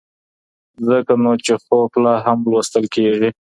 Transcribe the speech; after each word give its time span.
ځکه 0.87 1.13
نو 1.23 1.31
چیخوف 1.45 1.91
لا 2.03 2.13
هم 2.25 2.39
لوستل 2.51 2.85
کېږي. 2.95 3.29